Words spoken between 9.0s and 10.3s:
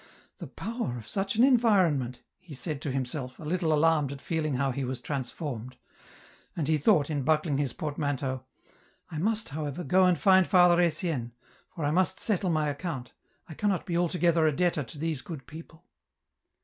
"I must however, go and